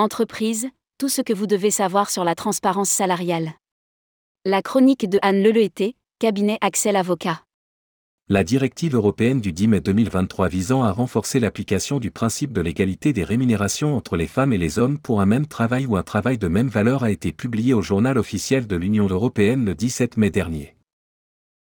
Entreprise, 0.00 0.70
tout 0.96 1.10
ce 1.10 1.20
que 1.20 1.34
vous 1.34 1.46
devez 1.46 1.70
savoir 1.70 2.08
sur 2.08 2.24
la 2.24 2.34
transparence 2.34 2.88
salariale. 2.88 3.52
La 4.46 4.62
chronique 4.62 5.06
de 5.06 5.18
Anne 5.20 5.42
Leleté, 5.42 5.94
cabinet 6.18 6.56
Axel 6.62 6.96
Avocat. 6.96 7.42
La 8.30 8.42
directive 8.42 8.94
européenne 8.94 9.42
du 9.42 9.52
10 9.52 9.68
mai 9.68 9.80
2023 9.82 10.48
visant 10.48 10.82
à 10.82 10.90
renforcer 10.90 11.38
l'application 11.38 12.00
du 12.00 12.10
principe 12.10 12.54
de 12.54 12.62
l'égalité 12.62 13.12
des 13.12 13.24
rémunérations 13.24 13.94
entre 13.94 14.16
les 14.16 14.26
femmes 14.26 14.54
et 14.54 14.58
les 14.58 14.78
hommes 14.78 14.98
pour 14.98 15.20
un 15.20 15.26
même 15.26 15.46
travail 15.46 15.84
ou 15.84 15.98
un 15.98 16.02
travail 16.02 16.38
de 16.38 16.48
même 16.48 16.68
valeur 16.68 17.04
a 17.04 17.10
été 17.10 17.30
publiée 17.30 17.74
au 17.74 17.82
journal 17.82 18.16
officiel 18.16 18.66
de 18.66 18.76
l'Union 18.76 19.06
européenne 19.06 19.66
le 19.66 19.74
17 19.74 20.16
mai 20.16 20.30
dernier. 20.30 20.76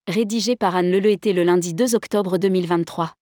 Rédigé 0.09 0.57
par 0.57 0.77
Anne 0.77 0.91
Leleté 0.91 1.33
le 1.33 1.43
lundi 1.43 1.73
2 1.73 1.95
octobre 1.95 2.37
2023. 2.37 3.15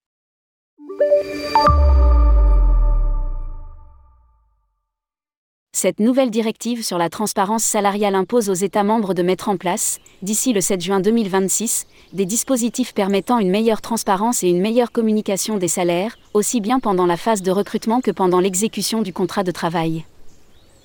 Cette 5.77 5.99
nouvelle 5.99 6.31
directive 6.31 6.85
sur 6.85 6.99
la 6.99 7.11
transparence 7.11 7.65
salariale 7.65 8.15
impose 8.15 8.49
aux 8.49 8.55
États 8.55 8.85
membres 8.85 9.13
de 9.13 9.25
mettre 9.25 9.49
en 9.49 9.57
place, 9.57 9.99
d'ici 10.23 10.53
le 10.53 10.61
7 10.61 10.81
juin 10.81 11.01
2026, 11.01 11.89
des 12.13 12.27
dispositifs 12.27 12.95
permettant 12.95 13.41
une 13.41 13.51
meilleure 13.51 13.81
transparence 13.81 14.45
et 14.45 14.49
une 14.49 14.61
meilleure 14.61 14.93
communication 14.93 15.57
des 15.57 15.67
salaires, 15.67 16.17
aussi 16.33 16.61
bien 16.61 16.79
pendant 16.79 17.07
la 17.07 17.17
phase 17.17 17.43
de 17.43 17.51
recrutement 17.51 18.01
que 18.01 18.13
pendant 18.13 18.39
l'exécution 18.39 19.03
du 19.03 19.13
contrat 19.13 19.43
de 19.43 19.51
travail. 19.51 20.05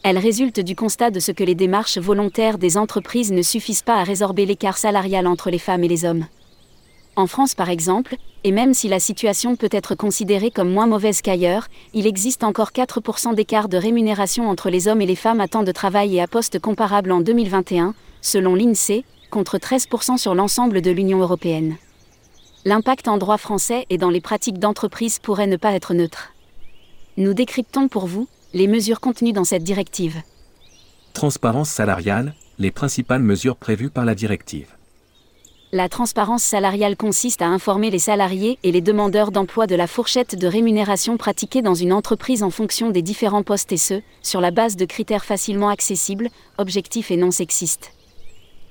Elle 0.02 0.18
résulte 0.18 0.60
du 0.60 0.76
constat 0.76 1.12
de 1.12 1.20
ce 1.20 1.32
que 1.32 1.44
les 1.44 1.54
démarches 1.54 2.00
volontaires 2.00 2.58
des 2.58 2.76
entreprises 2.76 3.32
ne 3.32 3.44
suffisent 3.44 3.84
pas 3.84 3.98
à 3.98 4.04
résorber 4.04 4.48
l'écart 4.48 4.80
salarial 4.80 5.28
entre 5.28 5.52
les 5.52 5.60
femmes 5.60 5.84
et 5.84 5.88
les 5.88 6.04
hommes. 6.04 6.26
En 7.20 7.28
France 7.28 7.54
par 7.54 7.68
exemple, 7.68 8.16
et 8.46 8.54
même 8.54 8.73
si 8.73 8.88
la 8.88 9.02
situation 9.02 9.58
peut 9.58 9.68
être 9.73 9.94
considérée 9.94 10.52
comme 10.52 10.72
moins 10.72 10.88
mauvaise 10.88 11.22
qu'ailleurs, 11.22 11.67
il 11.94 12.08
existe 12.08 12.45
encore 12.45 12.70
4% 12.72 13.36
d'écart 13.36 13.67
de 13.67 13.75
rémunération 13.75 14.50
entre 14.50 14.70
les 14.70 14.88
hommes 14.88 15.02
et 15.02 15.06
les 15.06 15.17
femmes 15.17 15.42
à 15.42 15.50
temps 15.50 15.64
de 15.64 15.73
travail 15.73 16.16
et 16.16 16.22
à 16.22 16.28
poste 16.28 16.59
comparable 16.59 17.12
en 17.12 17.20
2021, 17.20 17.94
selon 18.22 18.56
l'INSEE, 18.56 19.03
contre 19.31 19.58
13% 19.58 20.17
sur 20.17 20.34
l'ensemble 20.34 20.81
de 20.81 20.92
l'Union 20.92 21.20
européenne. 21.20 21.75
L'impact 22.64 23.09
en 23.09 23.17
droit 23.17 23.38
français 23.38 23.86
et 23.90 23.97
dans 23.97 24.12
les 24.12 24.22
pratiques 24.22 24.58
d'entreprise 24.58 25.20
pourrait 25.20 25.45
ne 25.45 25.58
pas 25.58 25.73
être 25.73 25.94
neutre. 25.94 26.31
Nous 27.17 27.34
décryptons 27.34 27.90
pour 27.90 28.08
vous 28.08 28.30
les 28.53 28.70
mesures 28.70 29.02
contenues 29.02 29.34
dans 29.34 29.44
cette 29.44 29.66
directive. 29.66 30.22
Transparence 31.12 31.70
salariale, 31.70 32.34
les 32.59 32.72
principales 32.72 33.23
mesures 33.23 33.58
prévues 33.58 33.90
par 33.90 34.06
la 34.06 34.16
directive. 34.16 34.78
La 35.72 35.88
transparence 35.88 36.42
salariale 36.42 36.98
consiste 36.98 37.44
à 37.44 37.48
informer 37.48 37.92
les 37.92 38.00
salariés 38.00 38.58
et 38.64 38.72
les 38.72 38.81
demandeurs 38.81 39.31
d'emploi 39.31 39.67
de 39.67 39.75
la 39.75 39.86
fourchette 39.86 40.36
de 40.36 40.48
rémunération 40.48 41.16
pratiquée 41.16 41.62
dans 41.62 41.75
une 41.75 41.94
entreprise 41.94 42.42
en 42.42 42.50
fonction 42.50 42.89
des 42.89 43.03
différents 43.03 43.44
postes 43.44 43.72
et 43.72 43.78
ce, 43.78 44.02
sur 44.23 44.42
la 44.42 44.50
base 44.50 44.78
de 44.78 44.86
critères 44.86 45.23
facilement 45.23 45.70
accessibles, 45.70 46.30
objectifs 46.58 47.12
et 47.12 47.17
non 47.17 47.30
sexistes. 47.30 47.92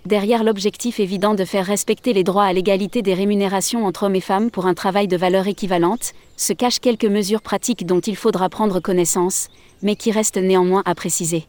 Derrière 0.07 0.43
l'objectif 0.43 0.99
évident 0.99 1.35
de 1.35 1.45
faire 1.45 1.67
respecter 1.67 2.13
les 2.13 2.25
droits 2.25 2.47
à 2.47 2.53
l'égalité 2.53 3.01
des 3.01 3.15
rémunérations 3.15 3.87
entre 3.87 4.03
hommes 4.03 4.17
et 4.17 4.21
femmes 4.21 4.51
pour 4.51 4.67
un 4.67 4.75
travail 4.75 5.07
de 5.07 5.17
valeur 5.17 5.47
équivalente, 5.47 6.15
se 6.37 6.53
cachent 6.53 6.81
quelques 6.81 7.05
mesures 7.05 7.43
pratiques 7.43 7.87
dont 7.87 8.01
il 8.01 8.17
faudra 8.17 8.49
prendre 8.49 8.81
connaissance, 8.81 9.51
mais 9.83 9.95
qui 9.95 10.11
restent 10.11 10.37
néanmoins 10.37 10.83
à 10.85 10.97
préciser. 10.97 11.47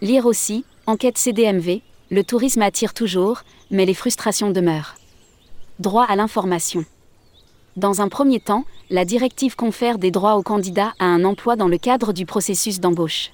Lire 0.00 0.24
aussi, 0.24 0.64
enquête 0.86 1.18
CDMV, 1.18 1.82
le 2.10 2.24
tourisme 2.24 2.62
attire 2.62 2.94
toujours, 2.94 3.42
mais 3.70 3.86
les 3.86 3.94
frustrations 3.94 4.50
demeurent. 4.50 4.94
Droit 5.78 6.04
à 6.04 6.16
l'information. 6.16 6.84
Dans 7.76 8.00
un 8.00 8.08
premier 8.08 8.40
temps, 8.40 8.64
la 8.90 9.04
directive 9.04 9.56
confère 9.56 9.98
des 9.98 10.10
droits 10.10 10.36
aux 10.36 10.42
candidats 10.42 10.92
à 10.98 11.06
un 11.06 11.24
emploi 11.24 11.56
dans 11.56 11.66
le 11.66 11.78
cadre 11.78 12.12
du 12.12 12.26
processus 12.26 12.78
d'embauche. 12.78 13.30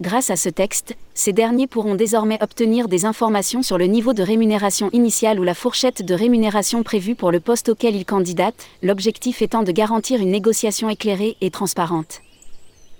Grâce 0.00 0.30
à 0.30 0.36
ce 0.36 0.48
texte, 0.48 0.96
ces 1.12 1.34
derniers 1.34 1.66
pourront 1.66 1.94
désormais 1.94 2.42
obtenir 2.42 2.88
des 2.88 3.04
informations 3.04 3.62
sur 3.62 3.76
le 3.76 3.84
niveau 3.84 4.14
de 4.14 4.22
rémunération 4.22 4.88
initiale 4.94 5.38
ou 5.38 5.42
la 5.42 5.52
fourchette 5.52 6.02
de 6.02 6.14
rémunération 6.14 6.82
prévue 6.82 7.14
pour 7.14 7.30
le 7.30 7.40
poste 7.40 7.68
auquel 7.68 7.94
ils 7.94 8.06
candidatent, 8.06 8.66
l'objectif 8.82 9.42
étant 9.42 9.62
de 9.62 9.72
garantir 9.72 10.20
une 10.20 10.30
négociation 10.30 10.88
éclairée 10.88 11.36
et 11.42 11.50
transparente. 11.50 12.22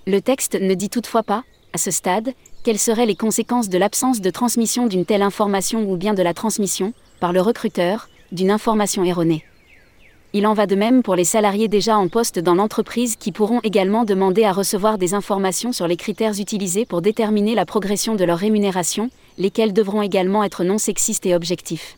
Le 0.06 0.20
texte 0.20 0.60
ne 0.60 0.74
dit 0.74 0.90
toutefois 0.90 1.22
pas, 1.22 1.44
à 1.72 1.78
ce 1.78 1.90
stade, 1.90 2.34
quelles 2.62 2.78
seraient 2.78 3.06
les 3.06 3.16
conséquences 3.16 3.68
de 3.68 3.78
l'absence 3.78 4.20
de 4.20 4.30
transmission 4.30 4.86
d'une 4.86 5.06
telle 5.06 5.22
information 5.22 5.90
ou 5.90 5.96
bien 5.96 6.14
de 6.14 6.22
la 6.22 6.34
transmission, 6.34 6.92
par 7.18 7.32
le 7.32 7.40
recruteur, 7.40 8.08
d'une 8.32 8.50
information 8.50 9.02
erronée? 9.04 9.44
Il 10.32 10.46
en 10.46 10.54
va 10.54 10.66
de 10.66 10.76
même 10.76 11.02
pour 11.02 11.16
les 11.16 11.24
salariés 11.24 11.66
déjà 11.66 11.98
en 11.98 12.06
poste 12.06 12.38
dans 12.38 12.54
l'entreprise 12.54 13.16
qui 13.16 13.32
pourront 13.32 13.60
également 13.64 14.04
demander 14.04 14.44
à 14.44 14.52
recevoir 14.52 14.96
des 14.96 15.14
informations 15.14 15.72
sur 15.72 15.88
les 15.88 15.96
critères 15.96 16.38
utilisés 16.38 16.86
pour 16.86 17.02
déterminer 17.02 17.56
la 17.56 17.66
progression 17.66 18.14
de 18.14 18.24
leur 18.24 18.38
rémunération, 18.38 19.10
lesquels 19.38 19.72
devront 19.72 20.02
également 20.02 20.44
être 20.44 20.62
non 20.62 20.78
sexistes 20.78 21.26
et 21.26 21.34
objectifs. 21.34 21.96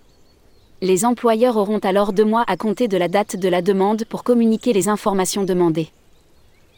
Les 0.81 1.05
employeurs 1.05 1.59
auront 1.59 1.79
alors 1.81 2.13
deux 2.13 2.25
mois 2.25 2.45
à 2.47 2.57
compter 2.57 2.89
de 2.89 2.97
la 2.97 3.09
date 3.09 3.37
de 3.37 3.49
la 3.49 3.63
demande 3.63 4.05
pour 4.07 4.25
communiquer 4.25 4.73
les 4.73 4.89
informations 4.89 5.45
demandées. 5.45 5.91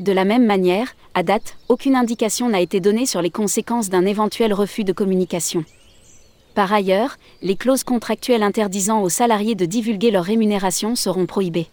De 0.01 0.11
la 0.11 0.25
même 0.25 0.45
manière, 0.45 0.89
à 1.15 1.23
date, 1.23 1.57
aucune 1.69 1.95
indication 1.95 2.49
n'a 2.49 2.61
été 2.61 2.81
donnée 2.81 3.07
sur 3.07 3.23
les 3.23 3.31
conséquences 3.31 3.91
d'un 3.91 4.05
éventuel 4.05 4.53
refus 4.53 4.83
de 4.83 4.93
communication. 4.93 5.65
Par 6.55 6.73
ailleurs, 6.73 7.17
les 7.43 7.55
clauses 7.55 7.85
contractuelles 7.85 8.43
interdisant 8.43 9.03
aux 9.03 9.09
salariés 9.09 9.55
de 9.55 9.67
divulguer 9.67 10.11
leur 10.11 10.25
rémunération 10.25 10.97
seront 10.97 11.27
prohibées. 11.27 11.69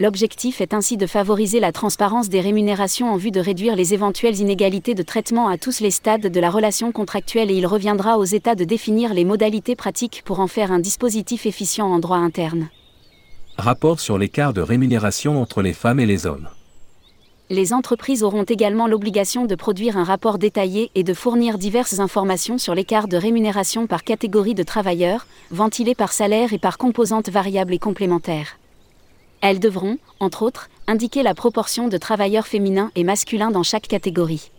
L'objectif 0.00 0.60
est 0.60 0.74
ainsi 0.74 0.96
de 0.96 1.06
favoriser 1.06 1.58
la 1.58 1.72
transparence 1.72 2.28
des 2.28 2.40
rémunérations 2.40 3.12
en 3.12 3.16
vue 3.16 3.32
de 3.32 3.40
réduire 3.40 3.74
les 3.74 3.94
éventuelles 3.94 4.38
inégalités 4.38 4.94
de 4.94 5.02
traitement 5.02 5.48
à 5.48 5.58
tous 5.58 5.80
les 5.80 5.90
stades 5.90 6.28
de 6.28 6.40
la 6.40 6.50
relation 6.50 6.92
contractuelle 6.92 7.50
et 7.50 7.56
il 7.56 7.66
reviendra 7.66 8.18
aux 8.18 8.24
États 8.24 8.54
de 8.54 8.64
définir 8.64 9.14
les 9.14 9.24
modalités 9.24 9.74
pratiques 9.74 10.22
pour 10.24 10.38
en 10.40 10.46
faire 10.46 10.70
un 10.70 10.78
dispositif 10.78 11.46
efficient 11.46 11.86
en 11.86 11.98
droit 11.98 12.18
interne. 12.18 12.68
Rapport 13.56 13.98
sur 13.98 14.18
l'écart 14.18 14.52
de 14.52 14.60
rémunération 14.60 15.40
entre 15.40 15.62
les 15.62 15.72
femmes 15.72 15.98
et 15.98 16.06
les 16.06 16.26
hommes 16.26 16.48
les 17.50 17.72
entreprises 17.72 18.22
auront 18.22 18.42
également 18.42 18.86
l'obligation 18.86 19.46
de 19.46 19.54
produire 19.54 19.96
un 19.96 20.04
rapport 20.04 20.38
détaillé 20.38 20.90
et 20.94 21.02
de 21.02 21.14
fournir 21.14 21.56
diverses 21.56 21.98
informations 21.98 22.58
sur 22.58 22.74
l'écart 22.74 23.08
de 23.08 23.16
rémunération 23.16 23.86
par 23.86 24.04
catégorie 24.04 24.54
de 24.54 24.62
travailleurs, 24.62 25.26
ventilé 25.50 25.94
par 25.94 26.12
salaire 26.12 26.52
et 26.52 26.58
par 26.58 26.76
composantes 26.76 27.30
variables 27.30 27.72
et 27.72 27.78
complémentaires. 27.78 28.58
Elles 29.40 29.60
devront, 29.60 29.96
entre 30.20 30.42
autres, 30.42 30.68
indiquer 30.86 31.22
la 31.22 31.34
proportion 31.34 31.88
de 31.88 31.96
travailleurs 31.96 32.46
féminins 32.46 32.90
et 32.96 33.04
masculins 33.04 33.50
dans 33.50 33.62
chaque 33.62 33.88
catégorie. 33.88 34.50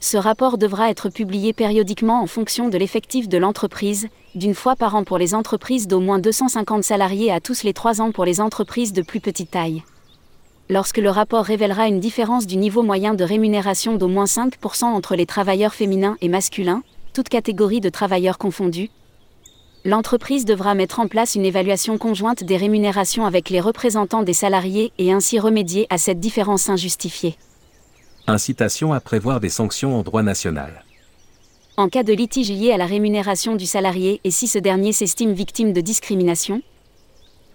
Ce 0.00 0.16
rapport 0.16 0.58
devra 0.58 0.90
être 0.90 1.08
publié 1.08 1.52
périodiquement 1.52 2.22
en 2.22 2.26
fonction 2.26 2.68
de 2.68 2.76
l'effectif 2.76 3.28
de 3.28 3.38
l'entreprise, 3.38 4.08
d'une 4.34 4.54
fois 4.54 4.76
par 4.76 4.94
an 4.94 5.04
pour 5.04 5.18
les 5.18 5.34
entreprises 5.34 5.88
d'au 5.88 6.00
moins 6.00 6.18
250 6.18 6.84
salariés 6.84 7.32
à 7.32 7.40
tous 7.40 7.62
les 7.62 7.72
trois 7.72 8.00
ans 8.00 8.12
pour 8.12 8.24
les 8.26 8.40
entreprises 8.40 8.92
de 8.92 9.02
plus 9.02 9.20
petite 9.20 9.52
taille 9.52 9.82
lorsque 10.70 10.98
le 10.98 11.10
rapport 11.10 11.44
révélera 11.44 11.88
une 11.88 11.98
différence 11.98 12.46
du 12.46 12.56
niveau 12.56 12.82
moyen 12.82 13.12
de 13.12 13.24
rémunération 13.24 13.96
d'au 13.96 14.06
moins 14.06 14.24
5% 14.24 14.84
entre 14.84 15.16
les 15.16 15.26
travailleurs 15.26 15.74
féminins 15.74 16.16
et 16.20 16.28
masculins, 16.28 16.82
toutes 17.12 17.28
catégories 17.28 17.80
de 17.80 17.88
travailleurs 17.88 18.38
confondus, 18.38 18.88
l'entreprise 19.84 20.44
devra 20.44 20.74
mettre 20.74 21.00
en 21.00 21.08
place 21.08 21.34
une 21.34 21.44
évaluation 21.44 21.98
conjointe 21.98 22.44
des 22.44 22.56
rémunérations 22.56 23.26
avec 23.26 23.50
les 23.50 23.60
représentants 23.60 24.22
des 24.22 24.32
salariés 24.32 24.92
et 24.98 25.12
ainsi 25.12 25.40
remédier 25.40 25.88
à 25.90 25.98
cette 25.98 26.20
différence 26.20 26.68
injustifiée. 26.68 27.36
Incitation 28.28 28.92
à 28.92 29.00
prévoir 29.00 29.40
des 29.40 29.48
sanctions 29.48 29.98
en 29.98 30.02
droit 30.02 30.22
national. 30.22 30.84
En 31.76 31.88
cas 31.88 32.04
de 32.04 32.12
litige 32.12 32.52
lié 32.52 32.70
à 32.70 32.76
la 32.76 32.86
rémunération 32.86 33.56
du 33.56 33.66
salarié 33.66 34.20
et 34.22 34.30
si 34.30 34.46
ce 34.46 34.58
dernier 34.58 34.92
s'estime 34.92 35.32
victime 35.32 35.72
de 35.72 35.80
discrimination, 35.80 36.62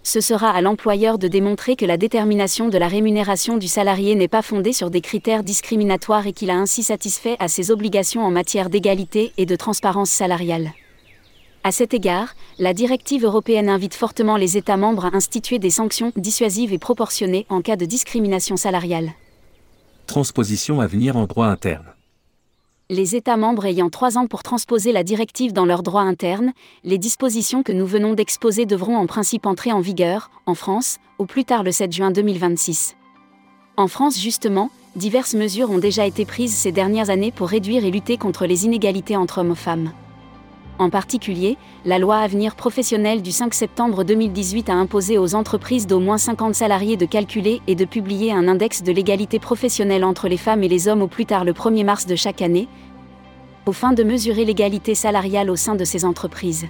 ce 0.06 0.22
sera 0.22 0.52
à 0.52 0.62
l'employeur 0.62 1.18
de 1.18 1.28
démontrer 1.28 1.76
que 1.76 1.84
la 1.84 1.98
détermination 1.98 2.70
de 2.70 2.78
la 2.78 2.88
rémunération 2.88 3.58
du 3.58 3.68
salarié 3.68 4.14
n'est 4.14 4.28
pas 4.28 4.44
fondée 4.44 4.72
sur 4.72 4.92
des 4.92 5.02
critères 5.02 5.44
discriminatoires 5.44 6.28
et 6.28 6.32
qu'il 6.32 6.52
a 6.52 6.56
ainsi 6.56 6.84
satisfait 6.84 7.36
à 7.40 7.48
ses 7.48 7.72
obligations 7.72 8.24
en 8.24 8.30
matière 8.30 8.70
d'égalité 8.70 9.34
et 9.38 9.48
de 9.48 9.56
transparence 9.56 10.12
salariale. 10.12 10.74
À 11.64 11.72
cet 11.72 11.96
égard, 11.96 12.36
la 12.60 12.76
directive 12.76 13.26
européenne 13.26 13.68
invite 13.68 13.96
fortement 13.96 14.38
les 14.38 14.58
États 14.58 14.78
membres 14.78 15.06
à 15.06 15.16
instituer 15.16 15.58
des 15.58 15.72
sanctions 15.72 16.12
dissuasives 16.16 16.72
et 16.72 16.78
proportionnées 16.78 17.48
en 17.50 17.62
cas 17.62 17.76
de 17.76 17.86
discrimination 17.86 18.58
salariale. 18.58 19.10
Transposition 20.06 20.82
à 20.82 20.86
venir 20.86 21.18
en 21.18 21.26
droit 21.26 21.48
interne 21.48 21.95
les 22.90 23.16
États 23.16 23.38
membres 23.38 23.66
ayant 23.66 23.90
trois 23.90 24.18
ans 24.18 24.28
pour 24.28 24.44
transposer 24.44 24.92
la 24.92 25.04
directive 25.04 25.54
dans 25.54 25.66
leur 25.66 25.82
droit 25.82 26.02
interne, 26.02 26.54
les 26.84 26.98
dispositions 26.98 27.64
que 27.64 27.72
nous 27.72 27.88
venons 27.88 28.14
d'exposer 28.14 28.66
devront 28.66 28.96
en 28.96 29.08
principe 29.08 29.48
entrer 29.48 29.72
en 29.72 29.80
vigueur, 29.80 30.30
en 30.46 30.54
France, 30.54 31.00
au 31.18 31.26
plus 31.26 31.46
tard 31.46 31.64
le 31.64 31.72
7 31.72 31.92
juin 31.92 32.12
2026. 32.12 32.96
En 33.78 33.88
France 33.88 34.20
justement, 34.20 34.70
diverses 34.96 35.34
mesures 35.34 35.72
ont 35.72 35.80
déjà 35.80 36.06
été 36.06 36.26
prises 36.26 36.54
ces 36.54 36.72
dernières 36.72 37.10
années 37.10 37.32
pour 37.32 37.50
réduire 37.50 37.84
et 37.86 37.92
lutter 37.92 38.18
contre 38.18 38.46
les 38.46 38.66
inégalités 38.66 39.18
entre 39.18 39.40
hommes 39.40 39.54
et 39.54 39.56
femmes. 39.56 39.92
En 40.78 40.90
particulier, 40.90 41.58
la 41.86 42.00
loi 42.00 42.18
Avenir 42.18 42.54
professionnel 42.56 43.22
du 43.22 43.32
5 43.32 43.54
septembre 43.54 44.04
2018 44.04 44.70
a 44.70 44.74
imposé 44.74 45.18
aux 45.18 45.34
entreprises 45.34 45.88
d'au 45.88 46.02
moins 46.02 46.18
50 46.18 46.54
salariés 46.54 46.98
de 46.98 47.06
calculer 47.06 47.62
et 47.68 47.76
de 47.76 47.86
publier 47.86 48.34
un 48.34 48.50
index 48.50 48.84
de 48.84 48.92
l'égalité 48.92 49.40
professionnelle 49.40 50.04
entre 50.04 50.28
les 50.28 50.36
femmes 50.36 50.64
et 50.64 50.68
les 50.68 50.90
hommes 50.90 51.02
au 51.02 51.08
plus 51.08 51.26
tard 51.26 51.46
le 51.46 51.54
1er 51.54 51.86
mars 51.86 52.06
de 52.08 52.16
chaque 52.18 52.42
année, 52.42 52.68
au 53.66 53.72
fin 53.72 53.94
de 53.94 54.04
mesurer 54.04 54.44
l'égalité 54.44 54.96
salariale 54.96 55.50
au 55.50 55.56
sein 55.56 55.76
de 55.76 55.86
ces 55.86 56.04
entreprises. 56.04 56.68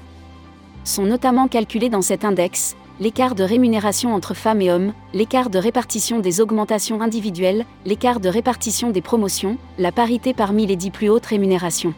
Sont 0.83 1.05
notamment 1.05 1.47
calculés 1.47 1.89
dans 1.89 2.03
cet 2.03 2.25
index 2.25 2.75
l'écart 2.99 3.33
de 3.33 3.43
rémunération 3.43 4.13
entre 4.13 4.35
femmes 4.35 4.61
et 4.61 4.71
hommes, 4.71 4.93
l'écart 5.13 5.49
de 5.49 5.57
répartition 5.57 6.19
des 6.19 6.41
augmentations 6.41 7.01
individuelles, 7.01 7.65
l'écart 7.85 8.19
de 8.19 8.29
répartition 8.29 8.91
des 8.91 9.01
promotions, 9.01 9.57
la 9.79 9.91
parité 9.91 10.33
parmi 10.35 10.67
les 10.67 10.75
dix 10.75 10.91
plus 10.91 11.09
hautes 11.09 11.25
rémunérations. 11.25 11.95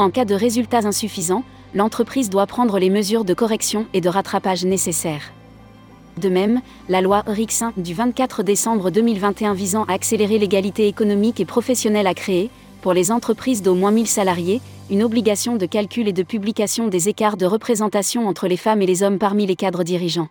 En 0.00 0.08
cas 0.08 0.24
de 0.24 0.34
résultats 0.34 0.86
insuffisants, 0.86 1.44
l'entreprise 1.74 2.30
doit 2.30 2.46
prendre 2.46 2.78
les 2.78 2.88
mesures 2.88 3.26
de 3.26 3.34
correction 3.34 3.84
et 3.92 4.00
de 4.00 4.08
rattrapage 4.08 4.64
nécessaires. 4.64 5.30
De 6.16 6.30
même, 6.30 6.62
la 6.88 7.02
loi 7.02 7.22
ERIX 7.26 7.62
1 7.64 7.72
du 7.76 7.92
24 7.92 8.42
décembre 8.42 8.90
2021 8.90 9.52
visant 9.52 9.84
à 9.84 9.92
accélérer 9.92 10.38
l'égalité 10.38 10.88
économique 10.88 11.38
et 11.38 11.44
professionnelle 11.44 12.06
a 12.06 12.14
créé, 12.14 12.48
pour 12.80 12.94
les 12.94 13.12
entreprises 13.12 13.60
d'au 13.60 13.74
moins 13.74 13.90
1000 13.90 14.06
salariés, 14.06 14.62
une 14.88 15.02
obligation 15.02 15.56
de 15.56 15.66
calcul 15.66 16.08
et 16.08 16.14
de 16.14 16.22
publication 16.22 16.88
des 16.88 17.10
écarts 17.10 17.36
de 17.36 17.44
représentation 17.44 18.26
entre 18.26 18.48
les 18.48 18.56
femmes 18.56 18.80
et 18.80 18.86
les 18.86 19.02
hommes 19.02 19.18
parmi 19.18 19.44
les 19.44 19.54
cadres 19.54 19.84
dirigeants. 19.84 20.28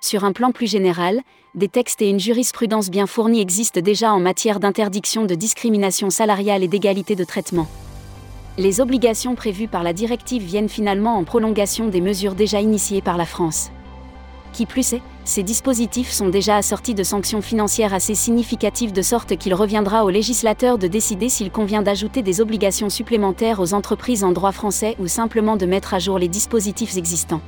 Sur 0.00 0.22
un 0.22 0.30
plan 0.30 0.52
plus 0.52 0.70
général, 0.70 1.22
des 1.56 1.68
textes 1.68 2.02
et 2.02 2.08
une 2.08 2.20
jurisprudence 2.20 2.88
bien 2.88 3.08
fournie 3.08 3.40
existent 3.40 3.80
déjà 3.80 4.12
en 4.12 4.20
matière 4.20 4.60
d'interdiction 4.60 5.24
de 5.24 5.34
discrimination 5.34 6.08
salariale 6.08 6.62
et 6.62 6.68
d'égalité 6.68 7.16
de 7.16 7.24
traitement. 7.24 7.66
Les 8.58 8.80
obligations 8.80 9.34
prévues 9.34 9.68
par 9.68 9.82
la 9.82 9.92
directive 9.92 10.42
viennent 10.42 10.70
finalement 10.70 11.16
en 11.16 11.24
prolongation 11.24 11.88
des 11.88 12.00
mesures 12.00 12.34
déjà 12.34 12.58
initiées 12.58 13.02
par 13.02 13.18
la 13.18 13.26
France. 13.26 13.70
Qui 14.54 14.64
plus 14.64 14.94
est, 14.94 15.02
ces 15.26 15.42
dispositifs 15.42 16.10
sont 16.10 16.30
déjà 16.30 16.56
assortis 16.56 16.94
de 16.94 17.02
sanctions 17.02 17.42
financières 17.42 17.92
assez 17.92 18.14
significatives 18.14 18.92
de 18.92 19.02
sorte 19.02 19.36
qu'il 19.36 19.52
reviendra 19.52 20.06
aux 20.06 20.08
législateurs 20.08 20.78
de 20.78 20.86
décider 20.86 21.28
s'il 21.28 21.50
convient 21.50 21.82
d'ajouter 21.82 22.22
des 22.22 22.40
obligations 22.40 22.88
supplémentaires 22.88 23.60
aux 23.60 23.74
entreprises 23.74 24.24
en 24.24 24.32
droit 24.32 24.52
français 24.52 24.96
ou 24.98 25.06
simplement 25.06 25.58
de 25.58 25.66
mettre 25.66 25.92
à 25.92 25.98
jour 25.98 26.18
les 26.18 26.28
dispositifs 26.28 26.96
existants. 26.96 27.42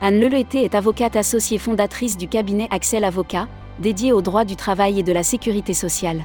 Anne 0.00 0.18
Leleté 0.18 0.64
est 0.64 0.74
avocate 0.74 1.16
associée 1.16 1.58
fondatrice 1.58 2.16
du 2.16 2.26
cabinet 2.26 2.68
Axel 2.70 3.04
Avocat, 3.04 3.48
dédié 3.80 4.14
au 4.14 4.22
droit 4.22 4.46
du 4.46 4.56
travail 4.56 4.98
et 4.98 5.02
de 5.02 5.12
la 5.12 5.24
sécurité 5.24 5.74
sociale. 5.74 6.24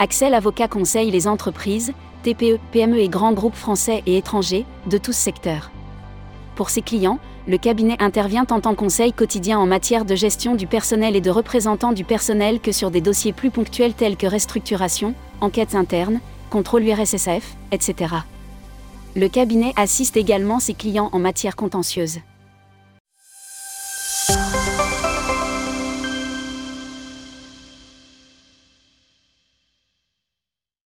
Axel 0.00 0.34
Avocat 0.34 0.66
conseille 0.66 1.12
les 1.12 1.28
entreprises, 1.28 1.92
TPE, 2.24 2.58
PME 2.72 2.98
et 2.98 3.08
grands 3.08 3.34
groupes 3.34 3.54
français 3.54 4.02
et 4.06 4.16
étrangers, 4.16 4.64
de 4.86 4.96
tous 4.98 5.14
secteurs. 5.14 5.70
Pour 6.56 6.70
ses 6.70 6.80
clients, 6.80 7.18
le 7.46 7.58
cabinet 7.58 7.96
intervient 7.98 8.46
en 8.50 8.60
tant 8.60 8.74
conseil 8.74 9.12
quotidien 9.12 9.58
en 9.58 9.66
matière 9.66 10.06
de 10.06 10.14
gestion 10.14 10.54
du 10.54 10.66
personnel 10.66 11.16
et 11.16 11.20
de 11.20 11.30
représentant 11.30 11.92
du 11.92 12.04
personnel 12.04 12.60
que 12.60 12.72
sur 12.72 12.90
des 12.90 13.02
dossiers 13.02 13.34
plus 13.34 13.50
ponctuels 13.50 13.92
tels 13.92 14.16
que 14.16 14.26
restructuration, 14.26 15.14
enquêtes 15.42 15.74
internes, 15.74 16.20
contrôle 16.48 16.84
URSSF, 16.84 17.56
etc. 17.72 18.14
Le 19.14 19.28
cabinet 19.28 19.74
assiste 19.76 20.16
également 20.16 20.60
ses 20.60 20.74
clients 20.74 21.10
en 21.12 21.18
matière 21.18 21.56
contentieuse. 21.56 22.20